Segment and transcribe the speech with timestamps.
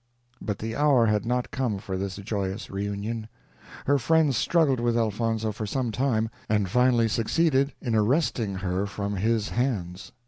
[0.41, 3.27] But the hour had not come for this joyous reunion;
[3.85, 9.17] her friends struggled with Elfonzo for some time, and finally succeeded in arresting her from
[9.17, 10.11] his hands.